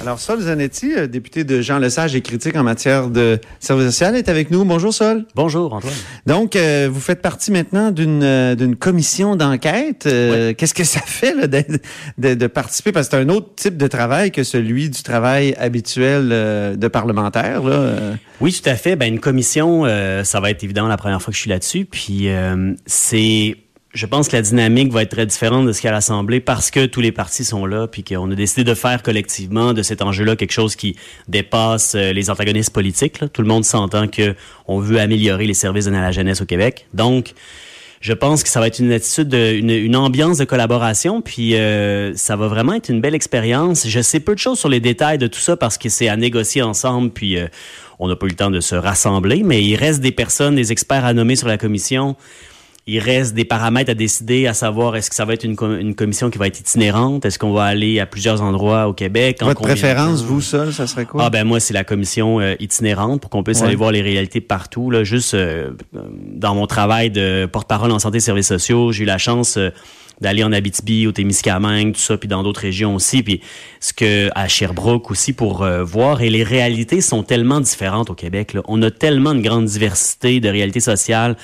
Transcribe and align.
Alors, 0.00 0.20
Sol 0.20 0.40
Zanetti, 0.40 0.94
euh, 0.94 1.08
député 1.08 1.42
de 1.42 1.60
Jean 1.60 1.78
Lesage 1.78 2.14
et 2.14 2.20
critique 2.20 2.54
en 2.54 2.62
matière 2.62 3.08
de 3.08 3.40
service 3.58 3.86
social, 3.86 4.14
est 4.14 4.28
avec 4.28 4.52
nous. 4.52 4.64
Bonjour, 4.64 4.94
Sol. 4.94 5.26
Bonjour, 5.34 5.74
Antoine. 5.74 5.92
Donc, 6.26 6.54
euh, 6.54 6.88
vous 6.90 7.00
faites 7.00 7.20
partie 7.22 7.50
maintenant 7.50 7.90
d'une 7.90 8.22
euh, 8.22 8.54
d'une 8.54 8.76
commission 8.76 9.34
d'enquête. 9.34 10.04
Qu'est-ce 10.04 10.74
que 10.74 10.84
ça 10.84 11.00
fait 11.06 11.34
là, 11.34 11.48
de, 11.48 11.64
de, 12.18 12.34
de, 12.34 12.46
participer? 12.46 12.92
Parce 12.92 13.08
que 13.08 13.16
c'est 13.16 13.22
un 13.22 13.28
autre 13.30 13.48
type 13.56 13.76
de 13.76 13.86
travail 13.88 14.30
que 14.30 14.44
celui 14.44 14.90
du 14.90 15.02
travail 15.02 15.56
habituel 15.58 16.28
de 16.78 16.88
parlementaire. 16.88 17.64
Là. 17.64 17.94
Oui, 18.40 18.52
tout 18.52 18.68
à 18.68 18.76
fait. 18.76 18.94
Ben, 18.94 19.06
une 19.12 19.20
commission, 19.20 19.84
ça 20.22 20.40
va 20.40 20.50
être 20.50 20.62
évidemment 20.62 20.88
la 20.88 20.96
première 20.96 21.20
fois 21.20 21.32
que 21.32 21.36
je 21.36 21.40
suis 21.40 21.50
là-dessus. 21.50 21.84
Puis, 21.84 22.28
c'est 22.86 23.56
je 23.94 24.06
pense 24.06 24.28
que 24.28 24.36
la 24.36 24.42
dynamique 24.42 24.90
va 24.90 25.02
être 25.02 25.10
très 25.10 25.26
différente 25.26 25.66
de 25.66 25.72
ce 25.72 25.80
qu'il 25.80 25.88
y 25.88 25.90
a 25.90 25.92
à 25.92 25.96
l'Assemblée 25.96 26.40
parce 26.40 26.70
que 26.70 26.86
tous 26.86 27.02
les 27.02 27.12
partis 27.12 27.44
sont 27.44 27.66
là, 27.66 27.86
puis 27.86 28.02
qu'on 28.02 28.30
a 28.30 28.34
décidé 28.34 28.64
de 28.64 28.74
faire 28.74 29.02
collectivement 29.02 29.74
de 29.74 29.82
cet 29.82 30.00
enjeu-là 30.00 30.34
quelque 30.34 30.52
chose 30.52 30.76
qui 30.76 30.96
dépasse 31.28 31.94
euh, 31.94 32.12
les 32.12 32.30
antagonistes 32.30 32.72
politiques. 32.72 33.20
Tout 33.32 33.42
le 33.42 33.48
monde 33.48 33.64
s'entend 33.64 34.08
que 34.08 34.34
on 34.66 34.78
veut 34.78 34.98
améliorer 34.98 35.46
les 35.46 35.54
services 35.54 35.84
de 35.84 35.90
la 35.90 36.10
jeunesse 36.10 36.40
au 36.40 36.46
Québec. 36.46 36.86
Donc, 36.94 37.34
je 38.00 38.14
pense 38.14 38.42
que 38.42 38.48
ça 38.48 38.60
va 38.60 38.66
être 38.66 38.78
une 38.78 38.90
attitude, 38.90 39.32
une, 39.34 39.70
une 39.70 39.94
ambiance 39.94 40.38
de 40.38 40.44
collaboration, 40.44 41.20
puis 41.20 41.54
euh, 41.54 42.14
ça 42.16 42.34
va 42.34 42.48
vraiment 42.48 42.72
être 42.72 42.88
une 42.88 43.00
belle 43.00 43.14
expérience. 43.14 43.86
Je 43.86 44.00
sais 44.00 44.20
peu 44.20 44.34
de 44.34 44.40
choses 44.40 44.58
sur 44.58 44.70
les 44.70 44.80
détails 44.80 45.18
de 45.18 45.26
tout 45.26 45.38
ça 45.38 45.56
parce 45.56 45.76
que 45.76 45.90
c'est 45.90 46.08
à 46.08 46.16
négocier 46.16 46.62
ensemble, 46.62 47.10
puis 47.10 47.36
euh, 47.36 47.46
on 47.98 48.08
n'a 48.08 48.16
pas 48.16 48.24
eu 48.24 48.30
le 48.30 48.36
temps 48.36 48.50
de 48.50 48.60
se 48.60 48.74
rassembler, 48.74 49.42
mais 49.44 49.62
il 49.62 49.76
reste 49.76 50.00
des 50.00 50.12
personnes, 50.12 50.56
des 50.56 50.72
experts 50.72 51.04
à 51.04 51.12
nommer 51.12 51.36
sur 51.36 51.46
la 51.46 51.58
commission 51.58 52.16
il 52.86 52.98
reste 52.98 53.34
des 53.34 53.44
paramètres 53.44 53.92
à 53.92 53.94
décider, 53.94 54.48
à 54.48 54.54
savoir 54.54 54.96
est-ce 54.96 55.08
que 55.08 55.14
ça 55.14 55.24
va 55.24 55.34
être 55.34 55.44
une, 55.44 55.56
une 55.78 55.94
commission 55.94 56.30
qui 56.30 56.38
va 56.38 56.48
être 56.48 56.58
itinérante, 56.58 57.24
est-ce 57.24 57.38
qu'on 57.38 57.52
va 57.52 57.64
aller 57.64 58.00
à 58.00 58.06
plusieurs 58.06 58.42
endroits 58.42 58.88
au 58.88 58.92
Québec. 58.92 59.38
Votre 59.40 59.62
préférence, 59.62 60.22
vous 60.22 60.40
seul, 60.40 60.72
ça 60.72 60.88
serait 60.88 61.06
quoi? 61.06 61.24
Ah 61.24 61.30
ben 61.30 61.44
moi 61.44 61.60
c'est 61.60 61.74
la 61.74 61.84
commission 61.84 62.40
euh, 62.40 62.56
itinérante 62.58 63.20
pour 63.20 63.30
qu'on 63.30 63.44
puisse 63.44 63.62
aller 63.62 63.76
voir 63.76 63.92
les 63.92 64.02
réalités 64.02 64.40
partout. 64.40 64.90
Là, 64.90 65.04
juste 65.04 65.34
euh, 65.34 65.70
dans 65.92 66.56
mon 66.56 66.66
travail 66.66 67.10
de 67.10 67.46
porte-parole 67.46 67.92
en 67.92 68.00
santé 68.00 68.16
et 68.16 68.20
services 68.20 68.48
sociaux, 68.48 68.90
j'ai 68.90 69.04
eu 69.04 69.06
la 69.06 69.18
chance 69.18 69.58
euh, 69.58 69.70
d'aller 70.20 70.42
en 70.42 70.52
Abitibi, 70.52 71.06
au 71.06 71.12
Témiscamingue, 71.12 71.94
tout 71.94 72.00
ça, 72.00 72.16
puis 72.16 72.28
dans 72.28 72.42
d'autres 72.42 72.60
régions 72.60 72.96
aussi, 72.96 73.22
puis 73.22 73.40
ce 73.78 73.92
que 73.92 74.28
à 74.34 74.48
Sherbrooke 74.48 75.10
aussi 75.10 75.32
pour 75.32 75.66
voir. 75.82 76.22
Et 76.22 76.30
les 76.30 76.44
réalités 76.44 77.00
sont 77.00 77.24
tellement 77.24 77.60
différentes 77.60 78.10
au 78.10 78.14
Québec. 78.14 78.52
Là. 78.52 78.60
On 78.68 78.80
a 78.82 78.90
tellement 78.92 79.32
une 79.32 79.42
grande 79.42 79.64
diversité 79.64 80.38
de 80.38 80.48
réalités 80.48 80.80
sociales 80.80 81.36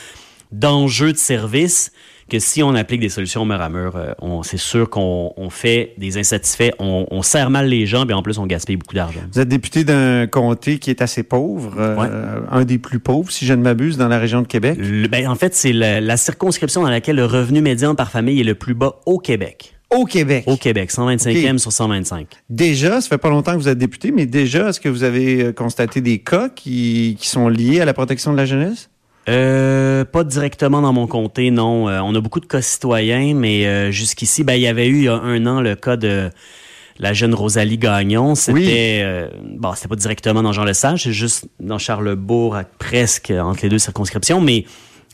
d'enjeux 0.52 1.12
de 1.12 1.18
service 1.18 1.92
que 2.28 2.38
si 2.38 2.62
on 2.62 2.74
applique 2.74 3.00
des 3.00 3.08
solutions 3.08 3.44
mur 3.44 3.60
à 3.60 3.68
mur, 3.68 3.96
euh, 3.96 4.12
on, 4.20 4.42
c'est 4.42 4.58
sûr 4.58 4.90
qu'on 4.90 5.32
on 5.36 5.50
fait 5.50 5.94
des 5.98 6.18
insatisfaits, 6.18 6.72
on, 6.78 7.06
on 7.10 7.22
sert 7.22 7.50
mal 7.50 7.68
les 7.68 7.86
gens, 7.86 8.06
et 8.06 8.12
en 8.12 8.22
plus 8.22 8.38
on 8.38 8.46
gaspille 8.46 8.76
beaucoup 8.76 8.94
d'argent. 8.94 9.20
Vous 9.32 9.40
êtes 9.40 9.48
député 9.48 9.84
d'un 9.84 10.26
comté 10.26 10.78
qui 10.78 10.90
est 10.90 11.00
assez 11.00 11.22
pauvre, 11.22 11.76
euh, 11.78 12.40
un 12.50 12.64
des 12.64 12.78
plus 12.78 12.98
pauvres, 12.98 13.30
si 13.30 13.46
je 13.46 13.54
ne 13.54 13.62
m'abuse, 13.62 13.96
dans 13.96 14.08
la 14.08 14.18
région 14.18 14.42
de 14.42 14.46
Québec. 14.46 14.78
ben, 15.10 15.26
en 15.26 15.34
fait, 15.34 15.54
c'est 15.54 15.72
la, 15.72 16.00
la 16.00 16.16
circonscription 16.16 16.82
dans 16.82 16.90
laquelle 16.90 17.16
le 17.16 17.24
revenu 17.24 17.62
médian 17.62 17.94
par 17.94 18.10
famille 18.10 18.40
est 18.40 18.44
le 18.44 18.54
plus 18.54 18.74
bas 18.74 19.00
au 19.06 19.18
Québec. 19.18 19.74
Au 19.90 20.04
Québec. 20.04 20.44
Au 20.46 20.56
Québec, 20.58 20.90
125e 20.92 21.56
sur 21.56 21.72
125. 21.72 22.26
Déjà, 22.50 23.00
ça 23.00 23.08
fait 23.08 23.16
pas 23.16 23.30
longtemps 23.30 23.52
que 23.52 23.58
vous 23.58 23.68
êtes 23.68 23.78
député, 23.78 24.10
mais 24.10 24.26
déjà, 24.26 24.68
est-ce 24.68 24.80
que 24.80 24.90
vous 24.90 25.02
avez 25.02 25.44
euh, 25.44 25.52
constaté 25.52 26.02
des 26.02 26.18
cas 26.18 26.50
qui, 26.50 27.16
qui 27.18 27.26
sont 27.26 27.48
liés 27.48 27.80
à 27.80 27.86
la 27.86 27.94
protection 27.94 28.32
de 28.32 28.36
la 28.36 28.44
jeunesse? 28.44 28.90
Euh, 29.28 30.04
pas 30.06 30.24
directement 30.24 30.80
dans 30.80 30.92
mon 30.92 31.06
comté, 31.06 31.50
non. 31.50 31.88
Euh, 31.88 32.00
on 32.00 32.14
a 32.14 32.20
beaucoup 32.20 32.40
de 32.40 32.46
cas 32.46 32.62
citoyens, 32.62 33.34
mais 33.34 33.66
euh, 33.66 33.90
jusqu'ici, 33.90 34.42
ben, 34.42 34.54
il 34.54 34.62
y 34.62 34.66
avait 34.66 34.88
eu 34.88 34.96
il 34.96 35.04
y 35.04 35.08
a 35.08 35.14
un 35.14 35.44
an 35.46 35.60
le 35.60 35.74
cas 35.74 35.96
de 35.96 36.30
la 36.98 37.12
jeune 37.12 37.34
Rosalie 37.34 37.76
Gagnon. 37.76 38.34
C'était 38.34 39.00
euh, 39.02 39.28
bon, 39.44 39.74
c'était 39.74 39.88
pas 39.88 39.96
directement 39.96 40.42
dans 40.42 40.52
Jean 40.52 40.64
Lesage, 40.64 41.04
c'est 41.04 41.12
juste 41.12 41.46
dans 41.60 41.78
Charlebourg, 41.78 42.56
presque 42.78 43.30
entre 43.30 43.60
les 43.64 43.68
deux 43.68 43.78
circonscriptions, 43.78 44.40
mais 44.40 44.64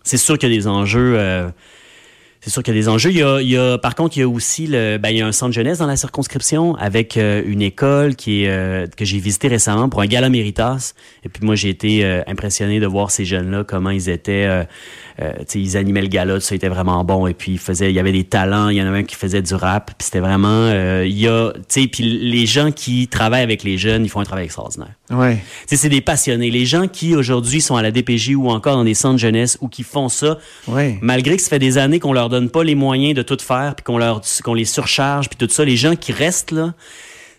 c'est 0.05 0.17
sûr 0.17 0.39
qu'il 0.39 0.51
y 0.51 0.55
a 0.55 0.57
des 0.57 0.69
enjeux 0.69 1.19
c'est 2.45 2.51
sûr 2.51 2.63
qu'il 2.63 2.75
y 2.75 2.79
a 2.79 2.81
des 2.83 2.91
enjeux. 2.91 3.11
Il 3.11 3.49
y 3.49 3.57
a, 3.57 3.79
par 3.79 3.95
contre, 3.95 4.19
il 4.19 4.21
y 4.21 4.23
a 4.23 4.29
aussi 4.29 4.67
le, 4.67 4.99
ben, 4.99 5.09
il 5.09 5.17
y 5.17 5.23
a 5.23 5.27
un 5.27 5.33
centre 5.33 5.55
jeunesse 5.55 5.79
dans 5.79 5.87
la 5.87 5.97
circonscription 5.97 6.75
avec 6.75 7.17
euh, 7.17 7.43
une 7.47 7.63
école 7.63 8.17
qui 8.17 8.45
est 8.45 8.51
euh, 8.51 8.87
que 8.87 9.07
j'ai 9.07 9.19
visité 9.19 9.49
récemment 9.49 9.89
pour 9.89 10.03
un 10.03 10.07
gala 10.07 10.29
méritas. 10.29 10.93
Et 11.25 11.31
puis 11.31 11.43
moi, 11.43 11.55
j'ai 11.55 11.71
été 11.71 12.05
euh, 12.05 12.21
impressionné 12.27 12.81
de 12.81 12.87
voir 12.87 13.11
ces 13.11 13.25
jeunes-là 13.25 13.65
comment 13.65 13.89
ils 13.89 14.11
étaient. 14.11 14.47
ils 15.55 15.77
animaient 15.79 16.03
le 16.03 16.09
gala, 16.09 16.39
ça 16.39 16.55
était 16.55 16.69
vraiment 16.69 17.03
bon. 17.03 17.27
Et 17.27 17.33
puis 17.33 17.53
ils 17.53 17.59
faisaient, 17.59 17.91
il 17.91 17.95
y 17.95 17.99
avait 17.99 18.13
des 18.13 18.25
talents. 18.25 18.69
Il 18.69 18.77
y 18.77 18.83
en 18.83 18.87
avait 18.87 18.99
un 18.99 19.05
qui 19.05 19.17
faisait 19.17 19.41
du 19.41 19.55
rap. 19.55 19.93
Puis 19.97 20.05
c'était 20.05 20.21
vraiment, 20.21 20.71
il 21.03 21.19
y 21.19 21.27
a, 21.27 21.51
puis 21.91 22.03
les 22.03 22.45
gens 22.45 22.73
qui 22.73 23.09
travaillent 23.09 23.43
avec 23.43 23.63
les 23.63 23.79
jeunes, 23.79 24.05
ils 24.05 24.11
font 24.11 24.21
un 24.21 24.25
travail 24.25 24.45
extraordinaire. 24.45 24.93
Ouais. 25.11 25.45
C'est 25.67 25.89
des 25.89 26.01
passionnés. 26.01 26.51
Les 26.51 26.65
gens 26.65 26.89
qui 26.89 27.15
aujourd'hui 27.15 27.61
sont 27.61 27.77
à 27.77 27.83
la 27.83 27.91
DPJ 27.91 28.35
ou 28.37 28.49
encore 28.49 28.77
dans 28.77 28.85
des 28.85 28.95
centres 28.95 29.19
jeunesse 29.19 29.59
ou 29.61 29.69
qui 29.69 29.83
font 29.83 30.09
ça, 30.09 30.39
ouais. 30.67 30.99
malgré 31.03 31.37
que 31.37 31.43
ça 31.43 31.51
fait 31.51 31.59
des 31.59 31.77
années 31.77 32.01
qu'on 32.01 32.15
leur 32.15 32.31
donne 32.31 32.49
pas 32.49 32.65
les 32.65 32.75
moyens 32.75 33.15
de 33.15 33.23
tout 33.23 33.37
faire, 33.41 33.75
puis 33.77 33.85
qu'on 33.85 33.99
leur 33.99 34.23
qu'on 34.43 34.55
les 34.55 34.65
surcharge, 34.65 35.29
puis 35.29 35.37
tout 35.37 35.53
ça, 35.53 35.65
les 35.65 35.77
gens 35.77 35.95
qui 35.95 36.13
restent 36.13 36.53
là, 36.53 36.73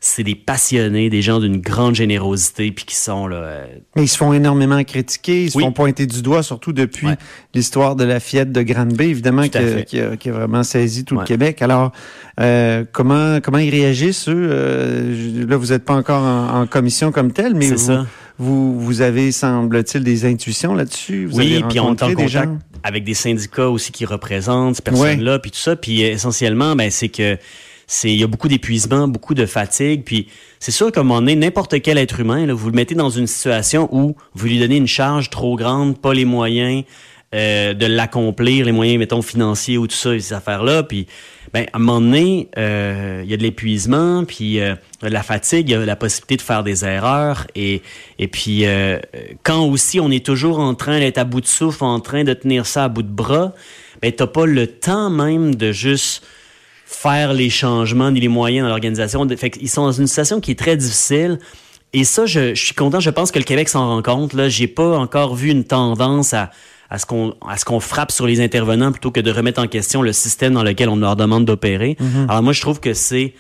c'est 0.05 0.23
des 0.23 0.35
passionnés, 0.35 1.09
des 1.09 1.21
gens 1.23 1.39
d'une 1.39 1.59
grande 1.59 1.95
générosité, 1.95 2.71
puis 2.71 2.85
qui 2.85 2.95
sont 2.95 3.27
là. 3.27 3.37
Euh, 3.37 3.65
Mais 3.95 4.03
ils 4.03 4.07
se 4.07 4.17
font 4.17 4.33
énormément 4.33 4.83
critiquer, 4.83 5.45
ils 5.45 5.51
se 5.51 5.57
font 5.57 5.71
pointer 5.71 6.05
du 6.05 6.21
doigt, 6.21 6.43
surtout 6.43 6.73
depuis 6.73 7.07
l'histoire 7.53 7.95
de 7.95 8.03
la 8.03 8.19
fillette 8.19 8.51
de 8.51 8.61
Granby, 8.61 9.05
évidemment, 9.05 9.47
qui 9.47 9.57
a, 9.57 10.15
qui, 10.15 10.29
a, 10.29 10.31
vraiment 10.31 10.63
saisi 10.63 11.05
tout 11.05 11.17
le 11.17 11.23
Québec. 11.23 11.61
Alors, 11.61 11.91
euh, 12.39 12.85
comment 12.91 13.39
comment 13.41 13.57
ils 13.57 13.71
réagissent 13.71 14.29
eux? 14.29 14.49
Euh, 14.51 15.45
Là, 15.47 15.57
vous 15.57 15.67
n'êtes 15.67 15.85
pas 15.85 15.95
encore 15.95 16.23
en, 16.23 16.67
commission 16.67 17.11
comme 17.11 17.31
tel, 17.31 17.55
mais 17.55 17.71
vous, 17.71 18.05
vous, 18.37 18.79
vous 18.79 19.01
avez 19.01 19.31
semble-t-il 19.31 20.03
des 20.03 20.25
intuitions 20.25 20.75
là-dessus? 20.75 21.29
oui, 21.33 21.63
puis 21.67 21.79
on 21.79 21.95
est 21.95 22.03
en 22.03 22.13
contact 22.13 22.49
avec 22.83 23.03
des 23.03 23.13
syndicats 23.15 23.69
aussi 23.69 23.91
qui 23.91 24.05
représentent 24.05 24.75
ces 24.75 24.83
personnes-là, 24.83 25.39
puis 25.39 25.49
tout 25.49 25.57
ça. 25.57 25.75
Puis 25.75 26.01
essentiellement, 26.01 26.75
ben 26.75 26.91
c'est 26.91 27.09
que 27.09 27.37
c'est 27.87 28.11
il 28.11 28.19
y 28.19 28.23
a 28.23 28.27
beaucoup 28.27 28.47
d'épuisement, 28.47 29.07
beaucoup 29.07 29.33
de 29.33 29.45
fatigue, 29.45 30.03
puis 30.03 30.27
c'est 30.59 30.71
sûr 30.71 30.91
qu'à 30.91 31.01
un 31.01 31.03
moment 31.03 31.21
donné, 31.21 31.35
n'importe 31.35 31.81
quel 31.81 31.97
être 31.97 32.19
humain, 32.19 32.45
là, 32.45 32.53
vous 32.53 32.69
le 32.69 32.75
mettez 32.75 32.95
dans 32.95 33.09
une 33.09 33.27
situation 33.27 33.89
où 33.91 34.15
vous 34.33 34.47
lui 34.47 34.59
donnez 34.59 34.77
une 34.77 34.87
charge 34.87 35.29
trop 35.29 35.55
grande, 35.55 35.99
pas 35.99 36.13
les 36.13 36.25
moyens 36.25 36.83
euh, 37.33 37.73
de 37.73 37.85
l'accomplir, 37.85 38.65
les 38.65 38.71
moyens, 38.71 38.99
mettons, 38.99 39.21
financiers 39.21 39.77
ou 39.77 39.87
tout 39.87 39.95
ça, 39.95 40.17
ces 40.19 40.33
affaires-là, 40.33 40.83
puis 40.83 41.07
ben, 41.55 41.67
à 41.71 41.77
un 41.77 41.79
moment 41.79 42.01
donné, 42.01 42.49
euh, 42.57 43.21
il 43.23 43.31
y 43.31 43.33
a 43.33 43.37
de 43.37 43.41
l'épuisement, 43.41 44.25
puis 44.25 44.59
euh, 44.59 44.75
la 45.01 45.23
fatigue, 45.23 45.69
il 45.69 45.71
y 45.71 45.75
a 45.75 45.85
la 45.85 45.95
possibilité 45.95 46.35
de 46.35 46.41
faire 46.41 46.63
des 46.63 46.83
erreurs, 46.83 47.47
et, 47.55 47.81
et 48.19 48.27
puis 48.27 48.65
euh, 48.65 48.99
quand 49.43 49.65
aussi 49.65 50.01
on 50.01 50.11
est 50.11 50.25
toujours 50.25 50.59
en 50.59 50.75
train 50.75 50.99
d'être 50.99 51.17
à 51.17 51.23
bout 51.23 51.39
de 51.39 51.47
souffle, 51.47 51.85
en 51.85 52.01
train 52.01 52.25
de 52.25 52.33
tenir 52.33 52.65
ça 52.65 52.83
à 52.83 52.87
bout 52.89 53.03
de 53.03 53.07
bras, 53.07 53.53
ben, 54.01 54.11
t'as 54.11 54.27
pas 54.27 54.45
le 54.45 54.67
temps 54.67 55.09
même 55.09 55.55
de 55.55 55.71
juste 55.71 56.25
faire 56.85 57.33
les 57.33 57.49
changements 57.49 58.11
ni 58.11 58.19
les 58.19 58.27
moyens 58.27 58.63
dans 58.63 58.69
l'organisation. 58.69 59.27
Fait 59.35 59.49
qu'ils 59.49 59.69
sont 59.69 59.83
dans 59.83 59.91
une 59.91 60.07
situation 60.07 60.39
qui 60.39 60.51
est 60.51 60.59
très 60.59 60.77
difficile. 60.77 61.39
Et 61.93 62.03
ça, 62.03 62.25
je, 62.25 62.53
je 62.53 62.63
suis 62.63 62.75
content. 62.75 62.99
Je 62.99 63.09
pense 63.09 63.31
que 63.31 63.39
le 63.39 63.45
Québec 63.45 63.69
s'en 63.69 63.87
rend 63.87 64.01
compte. 64.01 64.33
Là, 64.33 64.49
j'ai 64.49 64.67
pas 64.67 64.97
encore 64.97 65.35
vu 65.35 65.49
une 65.49 65.63
tendance 65.63 66.33
à, 66.33 66.51
à 66.89 66.99
ce 66.99 67.05
qu'on 67.05 67.33
à 67.47 67.57
ce 67.57 67.65
qu'on 67.65 67.79
frappe 67.79 68.11
sur 68.11 68.27
les 68.27 68.41
intervenants 68.41 68.91
plutôt 68.91 69.11
que 69.11 69.19
de 69.19 69.31
remettre 69.31 69.61
en 69.61 69.67
question 69.67 70.01
le 70.01 70.13
système 70.13 70.53
dans 70.53 70.63
lequel 70.63 70.89
on 70.89 70.97
leur 70.97 71.15
demande 71.15 71.45
d'opérer. 71.45 71.97
Mhm. 71.99 72.27
Alors 72.29 72.43
moi, 72.43 72.53
je 72.53 72.61
trouve 72.61 72.79
que 72.79 72.93
c'est 72.93 73.33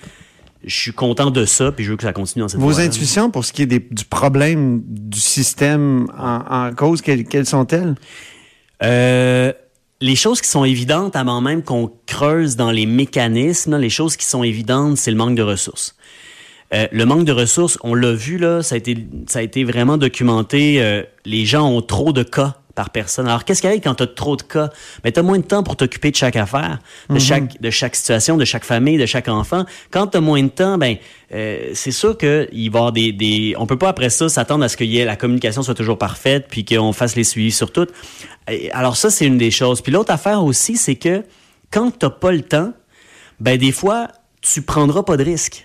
je 0.63 0.75
suis 0.75 0.93
content 0.93 1.29
de 1.29 1.45
ça, 1.45 1.71
puis 1.71 1.85
je 1.85 1.91
veux 1.91 1.97
que 1.97 2.03
ça 2.03 2.13
continue 2.13 2.41
dans 2.41 2.47
cette 2.47 2.59
Vos 2.59 2.79
intuitions 2.79 3.29
pour 3.29 3.45
ce 3.45 3.53
qui 3.53 3.61
est 3.61 3.67
des, 3.67 3.79
du 3.79 4.03
problème 4.05 4.81
du 4.87 5.19
système 5.19 6.07
en, 6.17 6.39
en 6.49 6.73
cause, 6.73 7.03
quelles, 7.03 7.23
quelles 7.25 7.45
sont-elles? 7.45 7.93
Euh, 8.81 9.53
les 10.01 10.15
choses 10.15 10.41
qui 10.41 10.49
sont 10.49 10.65
évidentes 10.65 11.15
avant 11.15 11.41
même 11.41 11.63
qu'on 11.63 11.91
creuse 12.05 12.55
dans 12.55 12.71
les 12.71 12.85
mécanismes, 12.85 13.77
les 13.77 13.89
choses 13.89 14.17
qui 14.17 14.25
sont 14.25 14.43
évidentes, 14.43 14.97
c'est 14.97 15.11
le 15.11 15.17
manque 15.17 15.35
de 15.35 15.41
ressources. 15.41 15.95
Euh, 16.73 16.87
le 16.91 17.05
manque 17.05 17.25
de 17.25 17.31
ressources, 17.31 17.77
on 17.83 17.93
l'a 17.93 18.11
vu 18.11 18.37
là, 18.37 18.61
ça 18.61 18.75
a 18.75 18.77
été, 18.77 18.97
ça 19.27 19.39
a 19.39 19.41
été 19.41 19.63
vraiment 19.63 19.97
documenté. 19.97 20.81
Euh, 20.81 21.03
les 21.23 21.45
gens 21.45 21.69
ont 21.69 21.81
trop 21.81 22.11
de 22.11 22.23
cas 22.23 22.57
par 22.75 22.89
personne. 22.89 23.27
Alors, 23.27 23.45
qu'est-ce 23.45 23.61
qu'il 23.61 23.71
y 23.71 23.73
a 23.73 23.77
quand 23.77 23.95
tu 23.95 24.03
as 24.03 24.07
trop 24.07 24.35
de 24.35 24.43
cas? 24.43 24.69
Mais 25.03 25.11
tu 25.11 25.19
as 25.19 25.23
moins 25.23 25.39
de 25.39 25.45
temps 25.45 25.63
pour 25.63 25.75
t'occuper 25.77 26.11
de 26.11 26.15
chaque 26.15 26.35
affaire, 26.35 26.79
de, 27.09 27.15
mm-hmm. 27.15 27.19
chaque, 27.19 27.61
de 27.61 27.69
chaque 27.69 27.95
situation, 27.95 28.37
de 28.37 28.45
chaque 28.45 28.65
famille, 28.65 28.97
de 28.97 29.05
chaque 29.05 29.29
enfant. 29.29 29.65
Quand 29.91 30.07
tu 30.07 30.17
as 30.17 30.21
moins 30.21 30.43
de 30.43 30.49
temps, 30.49 30.77
ben, 30.77 30.97
euh, 31.33 31.71
c'est 31.73 31.91
sûr 31.91 32.17
qu'il 32.17 32.29
va 32.29 32.45
y 32.51 32.67
avoir 32.67 32.91
des, 32.91 33.11
des... 33.11 33.55
On 33.57 33.65
peut 33.65 33.77
pas, 33.77 33.89
après 33.89 34.09
ça, 34.09 34.29
s'attendre 34.29 34.63
à 34.63 34.69
ce 34.69 34.77
que 34.77 34.83
la 35.05 35.15
communication 35.15 35.63
soit 35.63 35.73
toujours 35.73 35.97
parfaite, 35.97 36.47
puis 36.49 36.65
qu'on 36.65 36.93
fasse 36.93 37.15
les 37.15 37.23
suivis 37.23 37.51
sur 37.51 37.71
tout. 37.71 37.87
Alors 38.73 38.97
ça, 38.97 39.09
c'est 39.09 39.25
une 39.25 39.37
des 39.37 39.51
choses. 39.51 39.81
Puis 39.81 39.91
l'autre 39.91 40.11
affaire 40.11 40.43
aussi, 40.43 40.77
c'est 40.77 40.95
que 40.95 41.23
quand 41.71 41.97
tu 41.97 42.05
pas 42.19 42.31
le 42.31 42.41
temps, 42.41 42.73
ben 43.39 43.57
des 43.57 43.71
fois, 43.71 44.09
tu 44.41 44.61
prendras 44.61 45.03
pas 45.03 45.17
de 45.17 45.23
risque. 45.23 45.64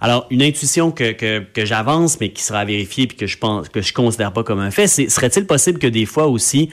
Alors, 0.00 0.26
une 0.30 0.42
intuition 0.42 0.90
que, 0.90 1.12
que, 1.12 1.40
que 1.40 1.64
j'avance, 1.64 2.20
mais 2.20 2.30
qui 2.30 2.42
sera 2.42 2.64
vérifiée 2.64 3.06
puis 3.06 3.16
que 3.16 3.26
je 3.26 3.38
pense 3.38 3.68
que 3.68 3.82
je 3.82 3.92
considère 3.92 4.32
pas 4.32 4.44
comme 4.44 4.60
un 4.60 4.70
fait, 4.70 4.86
c'est 4.86 5.08
serait-il 5.08 5.46
possible 5.46 5.78
que 5.78 5.86
des 5.86 6.06
fois 6.06 6.26
aussi, 6.26 6.70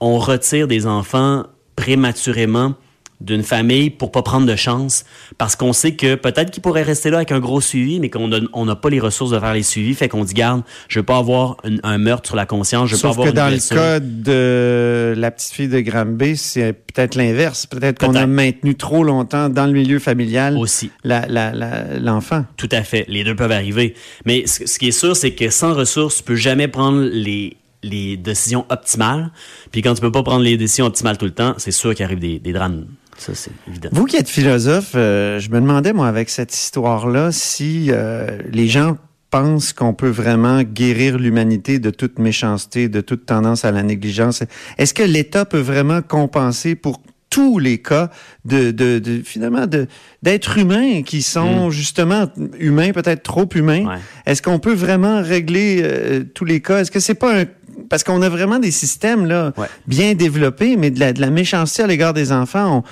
on 0.00 0.18
retire 0.18 0.68
des 0.68 0.86
enfants 0.86 1.46
prématurément 1.74 2.74
d'une 3.20 3.42
famille 3.42 3.90
pour 3.90 4.12
pas 4.12 4.22
prendre 4.22 4.46
de 4.46 4.56
chance 4.56 5.04
parce 5.38 5.56
qu'on 5.56 5.72
sait 5.72 5.94
que 5.94 6.16
peut-être 6.16 6.50
qu'ils 6.50 6.62
pourraient 6.62 6.82
rester 6.82 7.10
là 7.10 7.18
avec 7.18 7.32
un 7.32 7.40
gros 7.40 7.60
suivi 7.60 7.98
mais 7.98 8.10
qu'on 8.10 8.28
n'a 8.28 8.76
pas 8.76 8.90
les 8.90 9.00
ressources 9.00 9.30
de 9.30 9.38
faire 9.38 9.54
les 9.54 9.62
suivis 9.62 9.94
fait 9.94 10.08
qu'on 10.08 10.24
dit 10.24 10.34
garde 10.34 10.62
je 10.88 10.98
veux 10.98 11.04
pas 11.04 11.16
avoir 11.16 11.56
un, 11.82 11.98
meurtre 11.98 12.26
sur 12.26 12.36
la 12.36 12.44
conscience 12.44 12.90
je 12.90 12.96
veux 12.96 13.02
pas 13.02 13.08
avoir 13.08 13.28
que 13.28 13.32
dans 13.32 13.48
le 13.48 13.74
cas 13.74 14.00
de 14.00 15.14
la 15.16 15.30
petite 15.30 15.52
fille 15.52 15.68
de 15.68 15.80
Granby 15.80 16.36
c'est 16.36 16.72
peut-être 16.72 17.14
l'inverse. 17.14 17.66
Peut-être 17.66 17.98
qu'on 17.98 18.14
a 18.14 18.26
maintenu 18.26 18.74
trop 18.74 19.04
longtemps 19.04 19.48
dans 19.48 19.66
le 19.66 19.72
milieu 19.72 19.98
familial 19.98 20.56
aussi. 20.56 20.90
l'enfant. 21.04 22.44
Tout 22.56 22.68
à 22.72 22.82
fait. 22.82 23.04
Les 23.08 23.24
deux 23.24 23.36
peuvent 23.36 23.52
arriver. 23.52 23.94
Mais 24.24 24.46
ce, 24.46 24.78
qui 24.78 24.88
est 24.88 24.98
sûr 24.98 25.16
c'est 25.16 25.32
que 25.32 25.50
sans 25.50 25.74
ressources 25.74 26.18
tu 26.18 26.22
peux 26.22 26.36
jamais 26.36 26.68
prendre 26.68 27.02
les 27.02 27.56
les 27.82 28.16
décisions 28.16 28.64
optimales. 28.68 29.30
Puis 29.70 29.80
quand 29.80 29.94
tu 29.94 30.00
peux 30.00 30.10
pas 30.10 30.24
prendre 30.24 30.42
les 30.42 30.56
décisions 30.56 30.86
optimales 30.86 31.18
tout 31.18 31.24
le 31.26 31.30
temps, 31.30 31.54
c'est 31.58 31.70
sûr 31.70 31.94
qu'il 31.94 32.04
arrive 32.04 32.18
des, 32.18 32.40
des 32.40 32.52
drames 32.52 32.86
ça, 33.18 33.34
c'est 33.34 33.52
évident. 33.68 33.88
Vous 33.92 34.04
qui 34.04 34.16
êtes 34.16 34.28
philosophe, 34.28 34.92
euh, 34.94 35.38
je 35.40 35.50
me 35.50 35.60
demandais, 35.60 35.92
moi, 35.92 36.08
avec 36.08 36.28
cette 36.28 36.54
histoire-là, 36.54 37.32
si 37.32 37.88
euh, 37.90 38.38
les 38.52 38.68
gens 38.68 38.96
pensent 39.30 39.72
qu'on 39.72 39.94
peut 39.94 40.08
vraiment 40.08 40.62
guérir 40.62 41.18
l'humanité 41.18 41.78
de 41.78 41.90
toute 41.90 42.18
méchanceté, 42.18 42.88
de 42.88 43.00
toute 43.00 43.26
tendance 43.26 43.64
à 43.64 43.70
la 43.72 43.82
négligence. 43.82 44.42
Est-ce 44.78 44.94
que 44.94 45.02
l'État 45.02 45.44
peut 45.44 45.60
vraiment 45.60 46.00
compenser 46.02 46.74
pour 46.74 47.02
tous 47.28 47.58
les 47.58 47.78
cas 47.78 48.10
de, 48.44 48.70
de, 48.70 48.98
de 48.98 49.20
finalement 49.24 49.66
de 49.66 49.88
d'êtres 50.22 50.58
humains 50.58 51.02
qui 51.02 51.22
sont 51.22 51.68
hmm. 51.68 51.70
justement 51.70 52.26
humains 52.58 52.92
peut-être 52.92 53.22
trop 53.22 53.48
humains? 53.54 53.98
Est-ce 54.26 54.42
qu'on 54.42 54.58
peut 54.58 54.74
vraiment 54.74 55.22
régler 55.22 55.80
euh, 55.82 56.24
tous 56.34 56.44
les 56.44 56.60
cas? 56.60 56.80
Est-ce 56.80 56.90
que 56.90 57.00
c'est 57.00 57.14
pas 57.14 57.40
un 57.40 57.44
parce 57.88 58.04
qu'on 58.04 58.22
a 58.22 58.28
vraiment 58.28 58.58
des 58.58 58.70
systèmes 58.70 59.26
là 59.26 59.52
bien 59.86 60.14
développés, 60.14 60.76
mais 60.76 60.90
de 60.90 61.00
la, 61.00 61.12
de 61.12 61.20
la 61.20 61.30
méchanceté 61.30 61.82
à 61.82 61.86
l'égard 61.86 62.14
des 62.14 62.32
enfants, 62.32 62.78
on, 62.78 62.82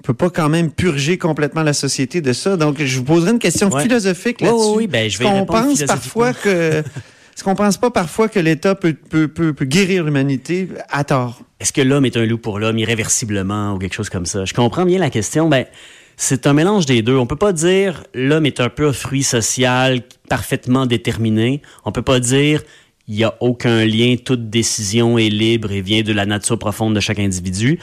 on 0.00 0.02
peut 0.02 0.14
pas 0.14 0.30
quand 0.30 0.48
même 0.48 0.70
purger 0.70 1.18
complètement 1.18 1.62
la 1.62 1.74
société 1.74 2.22
de 2.22 2.32
ça. 2.32 2.56
Donc, 2.56 2.82
je 2.82 2.96
vous 2.96 3.04
poserai 3.04 3.32
une 3.32 3.38
question 3.38 3.70
philosophique 3.70 4.40
là-dessus. 4.40 4.56
Oui, 4.58 4.74
oui, 4.76 4.86
ben, 4.86 5.10
je 5.10 5.18
vais 5.18 5.24
qu'on 5.26 5.44
pense 5.44 5.82
parfois 5.82 6.32
que 6.32 6.82
est-ce 7.36 7.44
qu'on 7.44 7.54
pense 7.54 7.76
pas 7.76 7.90
parfois 7.90 8.28
que 8.28 8.40
l'État 8.40 8.74
peut, 8.74 8.94
peut, 8.94 9.28
peut, 9.28 9.52
peut, 9.52 9.64
guérir 9.66 10.04
l'humanité 10.04 10.68
à 10.88 11.04
tort? 11.04 11.42
Est-ce 11.60 11.74
que 11.74 11.82
l'homme 11.82 12.06
est 12.06 12.16
un 12.16 12.24
loup 12.24 12.38
pour 12.38 12.58
l'homme 12.58 12.78
irréversiblement 12.78 13.74
ou 13.74 13.78
quelque 13.78 13.94
chose 13.94 14.08
comme 14.08 14.24
ça? 14.24 14.46
Je 14.46 14.54
comprends 14.54 14.86
bien 14.86 14.98
la 14.98 15.10
question. 15.10 15.50
Ben, 15.50 15.66
c'est 16.16 16.46
un 16.46 16.54
mélange 16.54 16.86
des 16.86 17.02
deux. 17.02 17.16
On 17.16 17.26
peut 17.26 17.36
pas 17.36 17.52
dire 17.52 18.04
l'homme 18.14 18.46
est 18.46 18.60
un 18.60 18.70
peu 18.70 18.88
un 18.88 18.92
fruit 18.94 19.22
social 19.22 20.00
parfaitement 20.30 20.86
déterminé. 20.86 21.60
On 21.84 21.92
peut 21.92 22.02
pas 22.02 22.20
dire 22.20 22.62
il 23.10 23.16
n'y 23.16 23.24
a 23.24 23.34
aucun 23.40 23.84
lien, 23.84 24.14
toute 24.24 24.50
décision 24.50 25.18
est 25.18 25.30
libre 25.30 25.72
et 25.72 25.80
vient 25.80 26.02
de 26.02 26.12
la 26.12 26.26
nature 26.26 26.56
profonde 26.56 26.94
de 26.94 27.00
chaque 27.00 27.18
individu. 27.18 27.80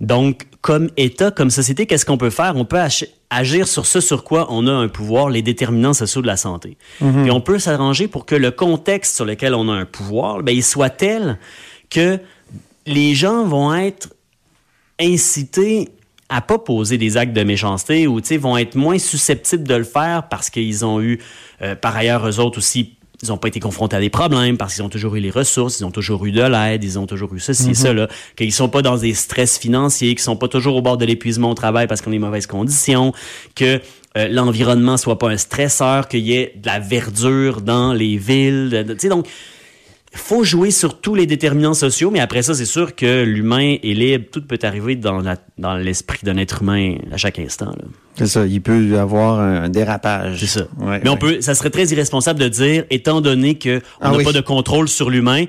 Donc, 0.00 0.46
comme 0.62 0.88
État, 0.96 1.30
comme 1.30 1.50
société, 1.50 1.84
qu'est-ce 1.84 2.06
qu'on 2.06 2.16
peut 2.16 2.30
faire? 2.30 2.54
On 2.56 2.64
peut 2.64 2.80
agir 3.28 3.68
sur 3.68 3.84
ce 3.84 4.00
sur 4.00 4.24
quoi 4.24 4.46
on 4.48 4.66
a 4.66 4.72
un 4.72 4.88
pouvoir, 4.88 5.28
les 5.28 5.42
déterminants 5.42 5.92
sociaux 5.92 6.22
de 6.22 6.26
la 6.26 6.38
santé. 6.38 6.78
Mhm. 7.02 7.26
Et 7.26 7.30
on 7.30 7.42
peut 7.42 7.58
s'arranger 7.58 8.08
pour 8.08 8.24
que 8.24 8.34
le 8.34 8.50
contexte 8.50 9.16
sur 9.16 9.26
lequel 9.26 9.54
on 9.54 9.68
a 9.68 9.72
un 9.72 9.84
pouvoir, 9.84 10.42
ben, 10.42 10.56
il 10.56 10.64
soit 10.64 10.88
tel 10.88 11.38
que 11.90 12.18
les 12.86 13.14
gens 13.14 13.44
vont 13.44 13.74
être 13.74 14.14
incités 14.98 15.90
à 16.30 16.40
pas 16.40 16.58
poser 16.58 16.96
des 16.96 17.18
actes 17.18 17.34
de 17.34 17.44
méchanceté 17.44 18.06
ou 18.06 18.18
vont 18.40 18.56
être 18.56 18.76
moins 18.76 18.98
susceptibles 18.98 19.68
de 19.68 19.74
le 19.74 19.84
faire 19.84 20.26
parce 20.30 20.48
qu'ils 20.48 20.86
ont 20.86 21.02
eu, 21.02 21.20
euh, 21.60 21.74
par 21.76 21.94
ailleurs, 21.94 22.26
eux 22.26 22.40
autres 22.40 22.58
aussi, 22.58 22.96
ils 23.24 23.30
n'ont 23.30 23.38
pas 23.38 23.48
été 23.48 23.60
confrontés 23.60 23.96
à 23.96 24.00
des 24.00 24.10
problèmes 24.10 24.56
parce 24.56 24.74
qu'ils 24.74 24.82
ont 24.82 24.88
toujours 24.88 25.16
eu 25.16 25.20
les 25.20 25.30
ressources, 25.30 25.80
ils 25.80 25.84
ont 25.84 25.90
toujours 25.90 26.24
eu 26.26 26.32
de 26.32 26.42
l'aide, 26.42 26.84
ils 26.84 26.98
ont 26.98 27.06
toujours 27.06 27.34
eu 27.34 27.40
ceci, 27.40 27.70
mm 27.70 27.74
cela, 27.74 28.08
qu'ils 28.36 28.52
sont 28.52 28.68
pas 28.68 28.82
dans 28.82 28.96
des 28.96 29.14
stress 29.14 29.58
financiers, 29.58 30.14
qu'ils 30.14 30.22
sont 30.22 30.36
pas 30.36 30.48
toujours 30.48 30.76
au 30.76 30.82
bord 30.82 30.96
de 30.96 31.04
l'épuisement 31.04 31.50
au 31.50 31.54
travail 31.54 31.86
parce 31.86 32.00
qu'on 32.00 32.12
est 32.12 32.18
mauvaises 32.18 32.46
conditions, 32.46 33.12
que 33.54 33.80
euh, 34.16 34.28
l'environnement 34.28 34.96
soit 34.96 35.18
pas 35.18 35.28
un 35.28 35.36
stresseur, 35.36 36.06
qu'il 36.06 36.20
y 36.20 36.34
ait 36.34 36.52
de 36.54 36.66
la 36.66 36.78
verdure 36.78 37.60
dans 37.60 37.92
les 37.92 38.16
villes, 38.16 38.84
tu 38.88 38.94
sais 38.98 39.08
donc 39.08 39.26
faut 40.18 40.44
jouer 40.44 40.70
sur 40.70 41.00
tous 41.00 41.14
les 41.14 41.26
déterminants 41.26 41.74
sociaux, 41.74 42.10
mais 42.10 42.20
après 42.20 42.42
ça, 42.42 42.54
c'est 42.54 42.64
sûr 42.64 42.94
que 42.94 43.22
l'humain 43.22 43.76
est 43.82 43.94
libre. 43.94 44.24
Tout 44.30 44.42
peut 44.42 44.58
arriver 44.62 44.96
dans, 44.96 45.22
dans 45.58 45.74
l'esprit 45.74 46.20
d'un 46.22 46.36
être 46.36 46.62
humain 46.62 46.96
à 47.12 47.16
chaque 47.16 47.38
instant. 47.38 47.74
C'est 48.16 48.26
ça, 48.26 48.46
il 48.46 48.62
peut 48.62 48.86
y 48.86 48.96
avoir 48.96 49.40
un 49.40 49.68
dérapage. 49.68 50.40
C'est 50.40 50.46
ça. 50.46 50.66
mais 50.78 51.08
on 51.08 51.16
peut, 51.16 51.40
ça 51.40 51.54
serait 51.54 51.70
très 51.70 51.86
irresponsable 51.86 52.40
de 52.40 52.48
dire, 52.48 52.84
étant 52.90 53.20
donné 53.20 53.58
qu'on 53.58 53.80
ah 54.00 54.12
n'a 54.12 54.22
pas 54.22 54.32
de 54.32 54.40
contrôle 54.40 54.88
sur 54.88 55.10
l'humain, 55.10 55.46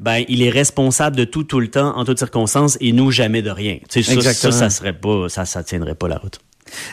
ben 0.00 0.24
il 0.28 0.42
est 0.42 0.50
responsable 0.50 1.16
de 1.16 1.24
tout 1.24 1.44
tout 1.44 1.60
le 1.60 1.68
temps 1.68 1.96
en 1.96 2.04
toutes 2.04 2.18
circonstances 2.18 2.76
et 2.80 2.92
nous 2.92 3.10
jamais 3.10 3.42
de 3.42 3.50
rien. 3.50 3.78
Tu 3.88 4.02
sais, 4.02 4.20
ça, 4.20 4.32
ça, 4.32 4.52
ça 4.52 4.70
serait 4.70 4.92
pas, 4.92 5.28
ça, 5.28 5.44
ça 5.44 5.62
tiendrait 5.62 5.94
pas 5.94 6.08
la 6.08 6.18
route. 6.18 6.38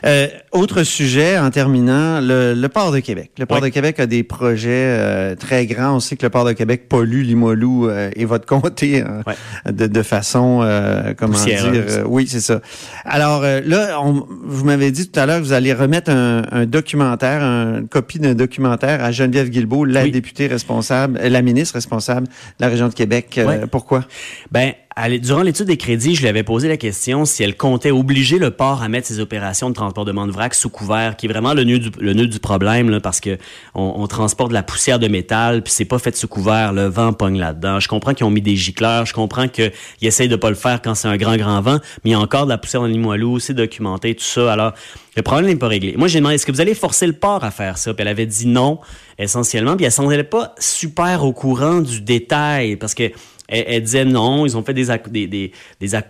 Euh, 0.05 0.27
autre 0.51 0.83
sujet 0.83 1.37
en 1.37 1.49
terminant, 1.49 2.19
le, 2.21 2.67
port 2.67 2.91
de 2.91 2.99
Québec. 2.99 3.31
Le 3.37 3.45
port 3.45 3.61
de 3.61 3.69
Québec 3.69 3.99
a 3.99 4.05
des 4.05 4.23
projets 4.23 4.69
euh, 4.71 5.35
très 5.35 5.65
grands. 5.65 5.95
On 5.95 5.99
sait 5.99 6.15
que 6.15 6.25
le 6.25 6.29
port 6.29 6.45
de 6.45 6.53
Québec 6.53 6.87
pollue 6.87 7.23
Limoilou 7.23 7.87
euh, 7.87 8.09
et 8.15 8.25
votre 8.25 8.45
comté 8.45 9.01
hein, 9.01 9.21
de, 9.65 9.87
de, 9.87 10.01
façon, 10.03 10.61
euh, 10.61 11.13
comment 11.17 11.37
dire, 11.43 12.03
oui, 12.05 12.27
c'est 12.27 12.39
ça. 12.39 12.61
Alors 13.05 13.43
là, 13.43 13.99
on, 14.01 14.25
vous 14.43 14.65
m'avez 14.65 14.91
dit 14.91 15.09
tout 15.09 15.19
à 15.19 15.25
l'heure 15.25 15.39
que 15.39 15.43
vous 15.43 15.53
allez 15.53 15.73
remettre 15.73 16.11
un, 16.11 16.43
un 16.51 16.65
documentaire, 16.65 17.41
une 17.41 17.87
copie 17.87 18.19
d'un 18.19 18.35
documentaire 18.35 19.03
à 19.03 19.11
Geneviève 19.11 19.49
Guilbeault, 19.49 19.85
la 19.85 20.07
députée 20.07 20.47
responsable, 20.47 21.19
la 21.19 21.41
ministre 21.41 21.75
responsable 21.75 22.27
de 22.27 22.33
la 22.59 22.67
région 22.67 22.87
de 22.87 22.93
Québec. 22.93 23.39
pourquoi? 23.71 24.05
Ben, 24.51 24.73
durant 25.21 25.41
l'étude 25.41 25.65
des 25.65 25.77
crédits, 25.77 26.15
je 26.15 26.21
lui 26.21 26.27
avais 26.27 26.43
posé 26.43 26.67
la 26.67 26.77
question 26.77 27.25
si 27.25 27.43
elle 27.43 27.57
comptait 27.57 27.91
obliger 27.91 28.37
le 28.37 28.51
port 28.51 28.83
à 28.83 28.89
mettre 28.89 29.07
ses 29.07 29.19
opérations 29.19 29.69
de 29.69 29.75
transportement 29.75 30.27
de 30.27 30.31
vrac 30.31 30.53
sous 30.53 30.69
couvert, 30.69 31.15
qui 31.15 31.25
est 31.25 31.29
vraiment 31.29 31.53
le 31.53 31.63
nœud 31.63 32.27
du, 32.27 32.39
problème, 32.39 32.89
là, 32.89 32.99
parce 32.99 33.19
que 33.19 33.37
on, 33.73 34.05
transporte 34.07 34.49
de 34.49 34.53
la 34.53 34.63
poussière 34.63 34.99
de 34.99 35.07
métal, 35.07 35.63
puis 35.63 35.73
c'est 35.73 35.85
pas 35.85 35.97
fait 35.97 36.15
sous 36.15 36.27
couvert, 36.27 36.73
le 36.73 36.85
vent 36.85 37.13
pogne 37.13 37.39
là-dedans. 37.39 37.79
Je 37.79 37.87
comprends 37.87 38.13
qu'ils 38.13 38.25
ont 38.25 38.31
mis 38.31 38.41
des 38.41 38.55
gicleurs, 38.55 39.05
je 39.05 39.13
comprends 39.13 39.47
qu'ils 39.47 39.71
essayent 40.01 40.27
de 40.27 40.35
pas 40.35 40.49
le 40.49 40.55
faire 40.55 40.81
quand 40.81 40.93
c'est 40.93 41.07
un 41.07 41.17
grand, 41.17 41.37
grand 41.37 41.61
vent, 41.61 41.79
mais 42.03 42.11
il 42.11 42.11
y 42.11 42.15
a 42.15 42.19
encore 42.19 42.45
de 42.45 42.49
la 42.49 42.57
poussière 42.57 42.81
dans 42.81 42.87
Limoilou, 42.87 43.39
c'est 43.39 43.53
documenté, 43.53 44.13
tout 44.15 44.23
ça. 44.23 44.53
Alors, 44.53 44.73
le 45.15 45.21
problème 45.21 45.47
n'est 45.47 45.55
pas 45.55 45.67
réglé. 45.67 45.95
Moi, 45.97 46.07
j'ai 46.07 46.19
demandé, 46.19 46.35
est-ce 46.35 46.45
que 46.45 46.51
vous 46.51 46.61
allez 46.61 46.73
forcer 46.73 47.07
le 47.07 47.13
port 47.13 47.43
à 47.43 47.51
faire 47.51 47.77
ça? 47.77 47.93
Puis 47.93 48.01
elle 48.01 48.07
avait 48.07 48.25
dit 48.25 48.47
non, 48.47 48.79
essentiellement, 49.17 49.75
puis 49.75 49.85
elle 49.85 49.91
semblait 49.91 50.23
pas 50.23 50.53
super 50.59 51.23
au 51.23 51.33
courant 51.33 51.81
du 51.81 52.01
détail, 52.01 52.75
parce 52.75 52.93
que 52.93 53.11
elle, 53.53 53.83
disait 53.83 54.05
non, 54.05 54.45
ils 54.45 54.57
ont 54.57 54.63
fait 54.63 54.73
des, 54.73 54.87
des, 55.09 55.27
des, 55.27 55.51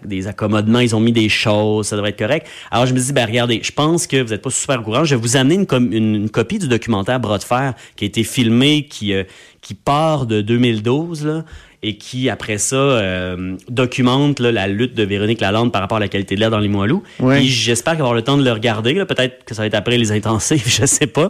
des, 0.05 0.27
accommodements, 0.27 0.79
ils 0.79 0.95
ont 0.95 0.99
mis 0.99 1.11
des 1.11 1.29
choses, 1.29 1.87
ça 1.87 1.95
devrait 1.95 2.11
être 2.11 2.19
correct. 2.19 2.47
Alors 2.71 2.85
je 2.85 2.93
me 2.93 2.99
dis, 2.99 3.13
ben 3.13 3.25
regardez, 3.25 3.59
je 3.63 3.71
pense 3.71 4.07
que 4.07 4.21
vous 4.21 4.29
n'êtes 4.29 4.41
pas 4.41 4.49
super 4.49 4.81
courant. 4.81 5.03
Je 5.03 5.15
vais 5.15 5.21
vous 5.21 5.35
amener 5.37 5.55
une, 5.55 5.93
une, 5.93 6.29
copie 6.29 6.59
du 6.59 6.67
documentaire 6.67 7.19
Bras 7.19 7.37
de 7.37 7.43
fer 7.43 7.73
qui 7.95 8.05
a 8.05 8.07
été 8.07 8.23
filmé, 8.23 8.85
qui, 8.85 9.13
euh, 9.13 9.23
qui 9.61 9.73
part 9.73 10.25
de 10.25 10.41
2012, 10.41 11.25
là, 11.25 11.45
et 11.83 11.97
qui, 11.97 12.29
après 12.29 12.57
ça, 12.57 12.75
euh, 12.75 13.55
documente 13.69 14.39
la 14.39 14.67
lutte 14.67 14.95
de 14.95 15.03
Véronique 15.03 15.41
Lalande 15.41 15.71
par 15.71 15.81
rapport 15.81 15.97
à 15.97 15.99
la 15.99 16.07
qualité 16.07 16.35
de 16.35 16.39
l'air 16.39 16.49
dans 16.49 16.59
les 16.59 16.69
Moilous. 16.69 17.03
Et 17.21 17.43
j'espère 17.43 17.93
avoir 17.93 18.13
le 18.13 18.21
temps 18.21 18.37
de 18.37 18.43
le 18.43 18.51
regarder. 18.51 18.93
Peut-être 19.05 19.43
que 19.43 19.53
ça 19.53 19.61
va 19.63 19.67
être 19.67 19.75
après 19.75 19.97
les 19.97 20.13
intensifs, 20.13 20.67
je 20.79 20.85
sais 20.85 21.07
pas. 21.07 21.29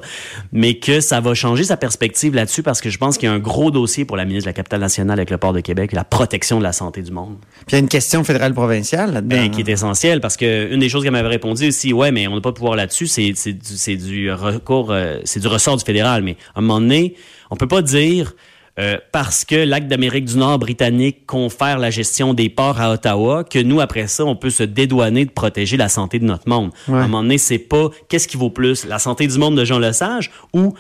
Mais 0.52 0.76
que 0.76 1.00
ça 1.00 1.20
va 1.20 1.34
changer 1.34 1.64
sa 1.64 1.76
perspective 1.76 2.36
là-dessus 2.36 2.62
parce 2.62 2.82
que 2.82 2.92
je 2.92 2.98
pense 3.00 3.18
qu'il 3.18 3.28
y 3.28 3.32
a 3.32 3.36
un 3.36 3.40
gros 3.40 3.72
dossier 3.72 4.06
pour 4.06 4.16
la 4.16 4.26
ministre 4.26 4.46
de 4.46 4.50
la 4.50 4.54
Capitale 4.54 4.82
nationale 4.82 5.20
avec 5.20 5.32
le 5.32 5.38
port 5.38 5.54
de 5.54 5.60
Québec, 5.60 5.92
la 5.92 6.04
protection 6.04 6.60
de 6.60 6.64
la 6.64 6.72
santé 6.72 7.02
du 7.02 7.12
monde. 7.12 7.38
Puis 7.66 7.72
il 7.72 7.74
y 7.74 7.76
a 7.78 7.80
une 7.80 7.90
question 7.90 8.24
fédérale 8.24 8.54
provinciale 8.54 9.14
là-dedans. 9.14 9.36
Ben, 9.36 9.50
qui 9.50 9.62
est 9.62 9.70
essentielle 9.70 10.22
parce 10.22 10.38
que 10.38 10.72
une 10.72 10.80
des 10.80 10.90
choses 10.90 11.04
qu'elle 11.04 11.12
m'avait 11.12 11.30
répondu 11.30 11.68
aussi, 11.68 11.94
ouais, 11.94 12.12
mais 12.12 12.28
on 12.28 12.36
n'a 12.36 12.42
pas 12.42 12.52
de 12.52 12.56
pouvoir 12.56 12.76
là-dessus, 12.76 13.08
c'est, 13.08 13.34
du, 13.34 14.32
recours, 14.32 14.92
euh, 14.92 15.20
c'est 15.24 15.40
du 15.40 15.48
ressort 15.48 15.78
du 15.78 15.84
fédéral. 15.84 16.22
Mais 16.22 16.38
à 16.54 16.60
un 16.60 16.62
moment 16.62 16.80
donné, 16.80 17.16
on 17.50 17.56
peut 17.56 17.68
pas 17.68 17.82
dire 17.82 18.36
euh, 18.80 18.98
parce 19.12 19.46
que 19.46 19.56
l'acte 19.56 19.88
d'Amérique 19.88 20.26
du 20.26 20.38
Nord 20.38 20.60
britannique 20.60 21.26
confère 21.28 21.78
la 21.78 21.92
gestion 21.92 22.34
des 22.34 22.50
ports 22.50 22.82
à 22.82 22.92
Ottawa, 22.92 23.44
que 23.44 23.60
nous, 23.60 23.80
après 23.80 24.08
ça, 24.08 24.26
on 24.26 24.36
peut 24.36 24.50
se 24.50 24.64
dédouaner 24.64 25.26
de 25.26 25.32
protéger 25.32 25.78
la 25.78 25.90
santé 25.90 26.18
de 26.18 26.26
notre 26.26 26.50
monde. 26.50 26.72
À 26.88 26.94
un 26.94 27.02
moment 27.04 27.22
donné, 27.22 27.38
c'est 27.38 27.60
pas 27.60 27.90
qu'est-ce 28.10 28.28
qui 28.28 28.38
vaut 28.38 28.50
plus, 28.50 28.86
la 28.86 28.98
santé 28.98 29.28
du 29.28 29.38
monde 29.38 29.56
de 29.56 29.64
Jean 29.64 29.78
Lesage 29.80 30.32
ou 30.54 30.74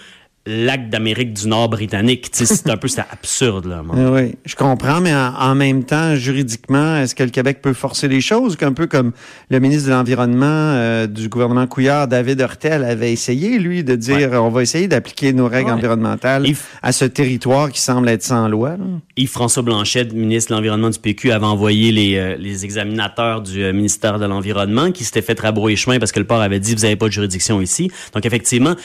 l'acte 0.45 0.89
d'Amérique 0.89 1.33
du 1.33 1.47
Nord 1.47 1.69
britannique. 1.69 2.29
C'est 2.33 2.69
un 2.69 2.75
peu 2.75 2.89
absurde. 3.09 3.65
Là, 3.65 3.81
oui, 4.11 4.35
je 4.45 4.55
comprends, 4.55 4.99
mais 4.99 5.13
en, 5.15 5.55
même 5.55 5.83
temps, 5.85 6.15
juridiquement, 6.15 6.97
est-ce 6.97 7.15
que 7.15 7.23
le 7.23 7.29
Québec 7.29 7.61
peut 7.61 7.73
forcer 7.73 8.07
les 8.07 8.19
choses? 8.19 8.57
Un 8.61 8.73
peu 8.73 8.87
comme 8.87 9.11
le 9.49 9.59
ministre 9.59 9.87
de 9.87 9.93
l'Environnement 9.93 10.45
euh, 10.47 11.07
du 11.07 11.29
gouvernement 11.29 11.67
Couillard, 11.67 12.07
David 12.07 12.41
Hurtel, 12.41 12.83
avait 12.83 13.11
essayé, 13.11 13.59
lui, 13.59 13.83
de 13.83 13.95
dire 13.95 14.31
on 14.33 14.49
va 14.49 14.61
essayer 14.61 14.87
d'appliquer 14.87 15.33
nos 15.33 15.47
règles 15.47 15.71
environnementales 15.71 16.45
à 16.81 16.91
ce 16.91 17.05
territoire 17.05 17.71
qui 17.71 17.81
semble 17.81 18.09
être 18.09 18.23
sans 18.23 18.47
loi. 18.47 18.75
Yves-François 19.17 19.63
Blanchet, 19.63 20.05
ministre 20.13 20.51
de 20.51 20.55
l'Environnement 20.55 20.89
du 20.89 20.99
PQ, 20.99 21.31
avait 21.31 21.45
envoyé 21.45 21.91
les, 21.91 22.15
euh, 22.15 22.35
les 22.37 22.65
examinateurs 22.65 23.41
du 23.41 23.63
euh, 23.63 23.73
ministère 23.73 24.19
de 24.19 24.25
l'Environnement 24.25 24.91
qui 24.91 25.03
s'étaient 25.03 25.21
fait 25.21 25.39
rabrouer 25.39 25.75
chemin 25.75 25.99
parce 25.99 26.11
que 26.11 26.19
le 26.19 26.25
port 26.25 26.41
avait 26.41 26.59
dit 26.59 26.75
vous 26.75 26.81
n'avez 26.81 26.95
pas 26.95 27.07
de 27.07 27.13
juridiction 27.13 27.61
ici. 27.61 27.91
Donc, 28.13 28.25
effectivement, 28.25 28.75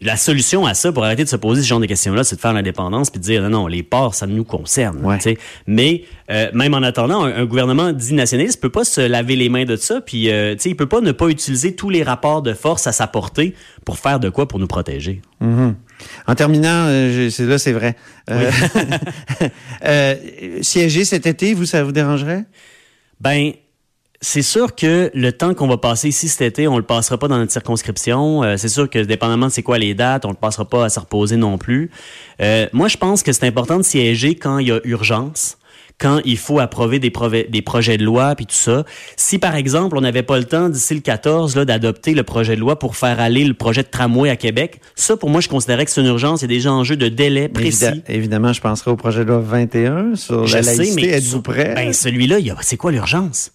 la 0.00 0.16
solution 0.16 0.66
à 0.66 0.74
ça, 0.74 0.92
pour 0.92 1.04
arrêter 1.04 1.24
de 1.24 1.28
se 1.28 1.36
poser 1.36 1.62
ce 1.62 1.66
genre 1.66 1.80
de 1.80 1.86
questions-là, 1.86 2.22
c'est 2.22 2.36
de 2.36 2.40
faire 2.40 2.52
l'indépendance 2.52 3.10
puis 3.10 3.18
de 3.18 3.24
dire 3.24 3.42
non, 3.42 3.50
non, 3.50 3.66
les 3.66 3.82
ports, 3.82 4.14
ça 4.14 4.26
nous 4.26 4.44
concerne. 4.44 5.00
Mais 5.66 6.04
euh, 6.30 6.50
même 6.52 6.74
en 6.74 6.82
attendant, 6.82 7.24
un, 7.24 7.44
gouvernement 7.46 7.92
dit 7.92 8.14
nationaliste 8.14 8.60
peut 8.60 8.70
pas 8.70 8.84
se 8.84 9.00
laver 9.00 9.36
les 9.36 9.48
mains 9.48 9.64
de 9.64 9.76
ça, 9.76 10.00
puis 10.00 10.30
euh, 10.30 10.54
il 10.64 10.76
peut 10.76 10.86
pas 10.86 11.00
ne 11.00 11.12
pas 11.12 11.28
utiliser 11.28 11.74
tous 11.74 11.88
les 11.88 12.02
rapports 12.02 12.42
de 12.42 12.52
force 12.52 12.86
à 12.86 12.92
sa 12.92 13.06
portée 13.06 13.54
pour 13.84 13.98
faire 13.98 14.20
de 14.20 14.28
quoi 14.28 14.46
pour 14.46 14.58
nous 14.58 14.66
protéger. 14.66 15.22
Mm-hmm. 15.42 15.74
En 16.26 16.34
terminant, 16.34 16.86
euh, 16.88 17.30
c'est 17.30 17.46
là, 17.46 17.58
c'est 17.58 17.72
vrai. 17.72 17.96
Euh, 19.84 20.16
siéger 20.62 21.04
cet 21.04 21.26
été, 21.26 21.54
vous, 21.54 21.66
ça 21.66 21.84
vous 21.84 21.92
dérangerait? 21.92 22.44
Ben, 23.20 23.52
c'est 24.20 24.42
sûr 24.42 24.74
que 24.74 25.10
le 25.14 25.32
temps 25.32 25.54
qu'on 25.54 25.68
va 25.68 25.76
passer 25.76 26.08
ici 26.08 26.28
cet 26.28 26.42
été, 26.42 26.68
on 26.68 26.76
le 26.76 26.84
passera 26.84 27.18
pas 27.18 27.28
dans 27.28 27.38
notre 27.38 27.52
circonscription. 27.52 28.42
Euh, 28.42 28.56
c'est 28.56 28.68
sûr 28.68 28.88
que 28.88 28.98
dépendamment 28.98 29.46
de 29.46 29.52
c'est 29.52 29.62
quoi 29.62 29.78
les 29.78 29.94
dates, 29.94 30.24
on 30.24 30.30
le 30.30 30.36
passera 30.36 30.64
pas 30.64 30.84
à 30.84 30.88
se 30.88 31.00
reposer 31.00 31.36
non 31.36 31.58
plus. 31.58 31.90
Euh, 32.40 32.66
moi, 32.72 32.88
je 32.88 32.96
pense 32.96 33.22
que 33.22 33.32
c'est 33.32 33.46
important 33.46 33.76
de 33.76 33.82
siéger 33.82 34.34
quand 34.34 34.58
il 34.58 34.68
y 34.68 34.72
a 34.72 34.80
urgence 34.84 35.58
quand 35.98 36.20
il 36.24 36.36
faut 36.36 36.58
approuver 36.58 36.98
des, 36.98 37.10
des 37.48 37.62
projets 37.62 37.96
de 37.96 38.04
loi 38.04 38.34
puis 38.34 38.46
tout 38.46 38.54
ça. 38.54 38.84
Si 39.16 39.38
par 39.38 39.54
exemple 39.54 39.96
on 39.96 40.02
n'avait 40.02 40.22
pas 40.22 40.36
le 40.38 40.44
temps 40.44 40.68
d'ici 40.68 40.94
le 40.94 41.00
14 41.00 41.56
là 41.56 41.64
d'adopter 41.64 42.12
le 42.12 42.22
projet 42.22 42.54
de 42.54 42.60
loi 42.60 42.78
pour 42.78 42.96
faire 42.96 43.18
aller 43.18 43.44
le 43.44 43.54
projet 43.54 43.82
de 43.82 43.88
tramway 43.88 44.28
à 44.28 44.36
Québec, 44.36 44.80
ça 44.94 45.16
pour 45.16 45.30
moi 45.30 45.40
je 45.40 45.48
considérais 45.48 45.84
que 45.84 45.90
c'est 45.90 46.02
une 46.02 46.08
urgence, 46.08 46.42
il 46.42 46.44
y 46.44 46.46
a 46.46 46.48
déjà 46.48 46.72
enjeux 46.72 46.96
de 46.96 47.08
délai 47.08 47.48
précis. 47.48 48.02
évidemment, 48.08 48.52
je 48.52 48.60
penserai 48.60 48.90
au 48.90 48.96
projet 48.96 49.20
de 49.20 49.30
loi 49.30 49.38
21 49.40 50.16
sur 50.16 50.46
la 50.46 50.60
laïcité, 50.60 51.08
êtes-vous 51.08 51.42
prêt? 51.42 51.74
Ben 51.74 51.92
celui-là, 51.92 52.36
c'est 52.60 52.76
quoi 52.76 52.92
l'urgence? 52.92 53.52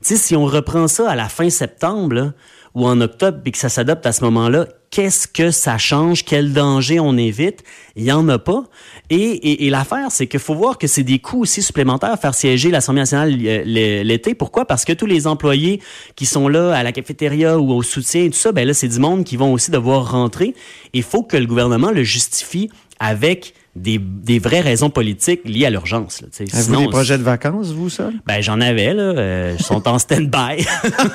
Si 0.00 0.36
on 0.36 0.44
reprend 0.44 0.88
ça 0.88 1.10
à 1.10 1.16
la 1.16 1.28
fin 1.28 1.50
septembre 1.50 2.32
ou 2.74 2.86
en 2.86 3.00
octobre 3.00 3.38
et 3.44 3.50
que 3.50 3.58
ça 3.58 3.68
s'adopte 3.68 4.06
à 4.06 4.12
ce 4.12 4.24
moment-là, 4.24 4.66
qu'est-ce 4.90 5.26
que 5.26 5.50
ça 5.50 5.78
change? 5.78 6.24
Quel 6.24 6.52
danger 6.52 7.00
on 7.00 7.16
évite? 7.16 7.62
Il 7.96 8.04
n'y 8.04 8.12
en 8.12 8.28
a 8.28 8.38
pas. 8.38 8.64
Et, 9.10 9.68
l'affaire, 9.70 10.10
c'est 10.10 10.26
qu'il 10.26 10.40
faut 10.40 10.54
voir 10.54 10.78
que 10.78 10.86
c'est 10.86 11.02
des 11.02 11.18
coûts 11.18 11.40
aussi 11.40 11.62
supplémentaires 11.62 12.12
à 12.12 12.16
faire 12.16 12.34
siéger 12.34 12.70
l'Assemblée 12.70 13.02
nationale 13.02 13.36
euh, 13.44 14.02
l'été. 14.04 14.34
Pourquoi? 14.34 14.64
Parce 14.64 14.84
que 14.84 14.92
tous 14.92 15.06
les 15.06 15.26
employés 15.26 15.82
qui 16.16 16.24
sont 16.24 16.48
là 16.48 16.74
à 16.74 16.82
la 16.82 16.92
cafétéria 16.92 17.58
ou 17.58 17.72
au 17.72 17.82
soutien 17.82 18.24
et 18.24 18.30
tout 18.30 18.38
ça, 18.38 18.52
ben 18.52 18.66
là, 18.66 18.74
c'est 18.74 18.88
du 18.88 18.98
monde 18.98 19.24
qui 19.24 19.36
vont 19.36 19.52
aussi 19.52 19.70
devoir 19.70 20.10
rentrer. 20.10 20.54
Il 20.92 21.02
faut 21.02 21.22
que 21.22 21.36
le 21.36 21.46
gouvernement 21.46 21.90
le 21.90 22.04
justifie 22.04 22.70
avec 23.00 23.54
des, 23.74 23.98
des 23.98 24.38
vraies 24.38 24.60
raisons 24.60 24.90
politiques 24.90 25.40
liées 25.46 25.64
à 25.64 25.70
l'urgence. 25.70 26.22
Avez-vous 26.52 26.76
des 26.76 26.88
projets 26.88 27.16
de 27.16 27.22
vacances, 27.22 27.72
vous, 27.72 27.88
ça? 27.88 28.10
Ben, 28.26 28.42
j'en 28.42 28.60
avais, 28.60 28.92
là. 28.92 29.02
Euh, 29.02 29.56
ils 29.58 29.64
sont 29.64 29.88
en 29.88 29.98
stand-by 29.98 30.66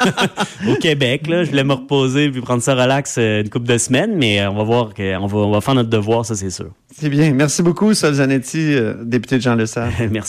au 0.67 0.75
Québec, 0.75 1.27
là. 1.27 1.43
Je 1.43 1.51
voulais 1.51 1.63
me 1.63 1.73
reposer 1.73 2.31
puis 2.31 2.41
prendre 2.41 2.63
ça 2.63 2.73
relax 2.73 3.15
euh, 3.19 3.41
une 3.41 3.49
couple 3.49 3.67
de 3.67 3.77
semaines, 3.77 4.15
mais 4.15 4.41
euh, 4.41 4.49
on 4.49 4.55
va 4.55 4.63
voir 4.63 4.93
qu'on 4.95 5.27
va, 5.27 5.37
on 5.37 5.51
va 5.51 5.61
faire 5.61 5.75
notre 5.75 5.89
devoir, 5.89 6.25
ça, 6.25 6.35
c'est 6.35 6.49
sûr. 6.49 6.71
C'est 6.99 7.09
bien. 7.09 7.31
Merci 7.31 7.61
beaucoup, 7.61 7.93
Sol 7.93 8.15
Zanetti, 8.15 8.75
député 9.03 9.37
de 9.37 9.41
Jean 9.43 9.55
Lesage. 9.55 9.93
Merci. 10.11 10.25